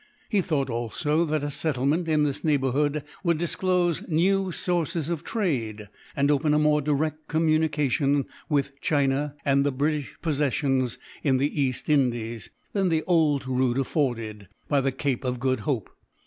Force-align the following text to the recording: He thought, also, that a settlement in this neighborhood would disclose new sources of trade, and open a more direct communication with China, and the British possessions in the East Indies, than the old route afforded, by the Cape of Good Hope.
He 0.29 0.41
thought, 0.41 0.67
also, 0.67 1.25
that 1.25 1.43
a 1.43 1.51
settlement 1.51 2.07
in 2.07 2.23
this 2.23 2.43
neighborhood 2.43 3.03
would 3.23 3.37
disclose 3.37 4.01
new 4.07 4.51
sources 4.51 5.09
of 5.09 5.23
trade, 5.23 5.89
and 6.15 6.31
open 6.31 6.55
a 6.55 6.57
more 6.57 6.81
direct 6.81 7.27
communication 7.27 8.25
with 8.49 8.81
China, 8.81 9.35
and 9.45 9.63
the 9.63 9.71
British 9.71 10.15
possessions 10.23 10.97
in 11.21 11.37
the 11.37 11.61
East 11.61 11.87
Indies, 11.87 12.49
than 12.73 12.89
the 12.89 13.03
old 13.03 13.47
route 13.47 13.77
afforded, 13.77 14.47
by 14.67 14.81
the 14.81 14.91
Cape 14.91 15.23
of 15.23 15.39
Good 15.39 15.59
Hope. 15.59 15.91